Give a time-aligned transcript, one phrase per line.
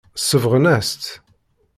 [0.19, 1.05] Sebɣen-as-tt.